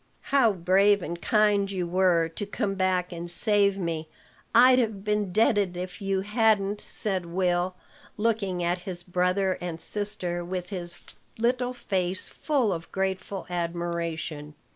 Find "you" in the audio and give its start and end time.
1.69-1.85, 6.01-6.21